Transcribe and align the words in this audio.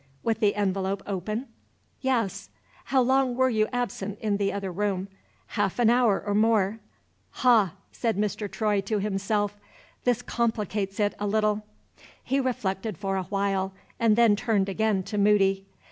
"With 0.23 0.39
the 0.39 0.55
envelope 0.55 1.03
open?" 1.05 1.45
"Yes." 1.99 2.49
"How 2.85 3.01
long 3.03 3.35
were 3.35 3.51
you 3.51 3.67
absent 3.71 4.17
in 4.17 4.37
the 4.37 4.51
other 4.51 4.71
room?" 4.71 5.09
"Half 5.49 5.77
an 5.77 5.91
hour 5.91 6.19
or 6.19 6.33
more." 6.33 6.79
"Ha!" 7.45 7.73
said 7.91 8.17
Mr. 8.17 8.49
Troy 8.49 8.81
to 8.81 8.97
himself. 8.97 9.57
"This 10.03 10.23
complicates 10.23 10.99
it 10.99 11.13
a 11.19 11.27
little." 11.27 11.67
He 12.23 12.39
reflected 12.39 12.97
for 12.97 13.15
a 13.15 13.25
while, 13.25 13.73
and 13.99 14.15
then 14.15 14.35
turned 14.35 14.69
again 14.69 15.03
to 15.03 15.19
Moody. 15.19 15.67